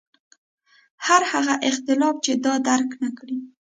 [1.05, 3.37] هر هغه اختلاف چې دا درک نکړي.